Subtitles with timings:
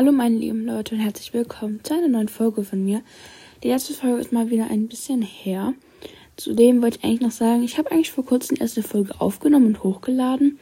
[0.00, 3.02] Hallo meine lieben Leute und herzlich willkommen zu einer neuen Folge von mir.
[3.62, 5.74] Die letzte Folge ist mal wieder ein bisschen her.
[6.38, 9.66] Zudem wollte ich eigentlich noch sagen, ich habe eigentlich vor kurzem die erste Folge aufgenommen
[9.66, 10.58] und hochgeladen.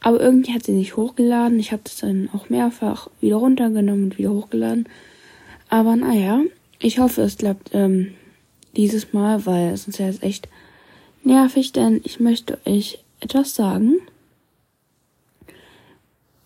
[0.00, 1.60] Aber irgendwie hat sie nicht hochgeladen.
[1.60, 4.88] Ich habe das dann auch mehrfach wieder runtergenommen und wieder hochgeladen.
[5.68, 6.40] Aber naja,
[6.78, 8.14] ich hoffe, es klappt ähm,
[8.74, 10.48] dieses Mal, weil es ist ja jetzt echt
[11.24, 13.98] nervig, denn ich möchte euch etwas sagen.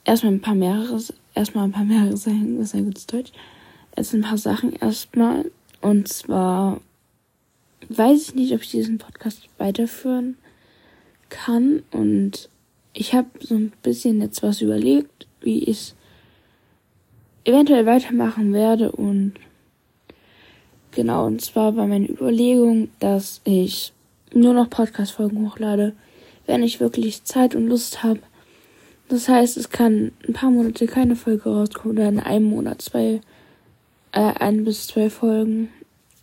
[0.05, 0.99] Erstmal ein paar mehrere
[1.37, 3.33] erstmal ein paar das ist ein gutes Deutsch.
[3.97, 5.51] Jetzt ein paar Sachen erstmal.
[5.81, 6.81] Und zwar
[7.89, 10.37] weiß ich nicht, ob ich diesen Podcast weiterführen
[11.29, 11.83] kann.
[11.93, 12.49] Und
[12.93, 15.95] ich habe so ein bisschen jetzt was überlegt, wie ich es
[17.45, 18.91] eventuell weitermachen werde.
[18.93, 19.35] Und
[20.93, 23.93] genau, und zwar war meine Überlegung, dass ich
[24.33, 25.95] nur noch Podcast-Folgen hochlade,
[26.47, 28.21] wenn ich wirklich Zeit und Lust habe
[29.09, 33.21] das heißt, es kann ein paar Monate keine Folge rauskommen oder in einem Monat zwei,
[34.13, 35.69] äh, ein bis zwei Folgen.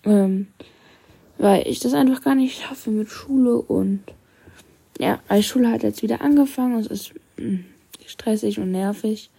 [0.03, 0.47] Ähm,
[1.37, 4.01] weil ich das einfach gar nicht schaffe mit Schule und
[4.99, 7.65] ja, weil Schule hat jetzt wieder angefangen und es ist mh, hm,
[8.05, 9.29] stressig und nervig.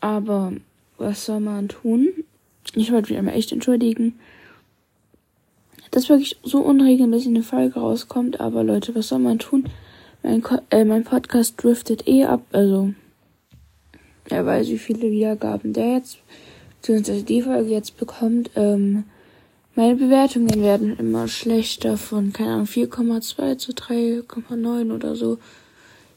[0.00, 0.52] Aber
[0.98, 2.08] was soll man tun?
[2.74, 4.18] Ich wollte mich einmal echt entschuldigen,
[5.90, 8.40] dass wirklich so unregelmäßig eine Folge rauskommt.
[8.40, 9.68] Aber Leute, was soll man tun?
[10.26, 12.92] Mein, äh, mein Podcast driftet eh ab, also
[14.28, 16.18] er weiß, wie viele Wiedergaben der jetzt,
[16.80, 18.50] beziehungsweise die Folge jetzt bekommt.
[18.56, 19.04] Ähm,
[19.76, 25.38] meine Bewertungen werden immer schlechter von, keine Ahnung, 4,2 zu 3,9 oder so.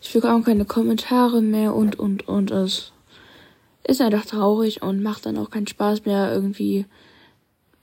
[0.02, 2.50] Ich bekomme keine Kommentare mehr und, und, und.
[2.50, 2.92] Es
[3.84, 6.88] ist einfach traurig und macht dann auch keinen Spaß mehr, irgendwie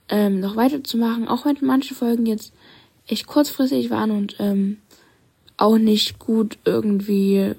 [0.09, 1.29] ähm, noch weiterzumachen.
[1.29, 2.51] Auch wenn manche Folgen jetzt
[3.07, 4.79] echt kurzfristig waren und ähm,
[5.57, 7.55] auch nicht gut irgendwie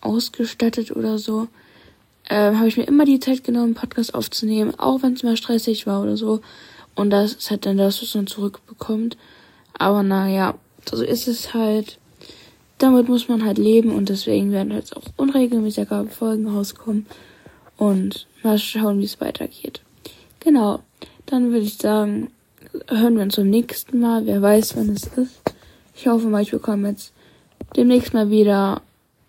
[0.00, 1.48] ausgestattet oder so,
[2.30, 5.86] ähm, habe ich mir immer die Zeit genommen, Podcast aufzunehmen, auch wenn es mal stressig
[5.86, 6.40] war oder so.
[6.94, 9.16] Und das ist halt dann das, was man zurückbekommt.
[9.76, 10.54] Aber naja,
[10.88, 11.98] so ist es halt.
[12.78, 17.06] Damit muss man halt leben und deswegen werden halt auch unregelmäßige Folgen rauskommen.
[17.76, 19.80] Und mal schauen, wie es weitergeht.
[20.40, 20.80] Genau.
[21.26, 22.30] Dann würde ich sagen,
[22.88, 24.26] hören wir uns zum nächsten Mal.
[24.26, 25.40] Wer weiß, wann es ist.
[25.96, 27.12] Ich hoffe mal, ich bekomme jetzt
[27.76, 28.82] demnächst mal wieder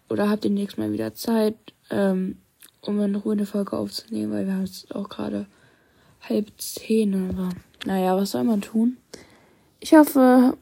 [0.09, 1.55] oder habt demnächst mal wieder Zeit,
[1.89, 2.37] ähm,
[2.81, 5.47] um eine Folge aufzunehmen, weil wir haben es auch gerade
[6.21, 7.49] halb zehn, aber
[7.85, 8.97] naja, was soll man tun?
[9.79, 10.57] Ich hoffe,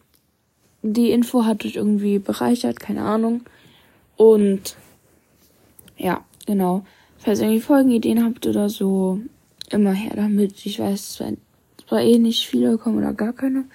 [0.81, 3.41] die Info hat euch irgendwie bereichert, keine Ahnung.
[4.17, 4.75] Und
[5.97, 6.85] ja, genau.
[7.17, 9.21] Falls ihr irgendwie Folgenideen habt oder so,
[9.69, 10.65] immer her damit.
[10.65, 11.31] Ich weiß zwar,
[11.87, 13.65] zwar eh nicht viele kommen oder gar keine.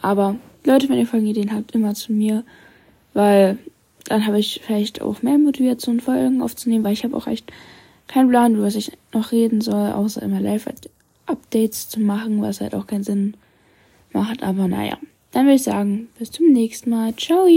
[0.00, 2.44] Aber Leute, wenn ihr Folgenideen habt, immer zu mir.
[3.16, 3.56] Weil
[4.04, 7.50] dann habe ich vielleicht auch mehr Motivation, Folgen aufzunehmen, weil ich habe auch echt
[8.08, 12.74] keinen Plan, über was ich noch reden soll, außer immer Live-Updates zu machen, was halt
[12.74, 13.34] auch keinen Sinn
[14.12, 14.42] macht.
[14.42, 14.98] Aber naja,
[15.32, 17.16] dann würde ich sagen, bis zum nächsten Mal.
[17.16, 17.48] Ciao!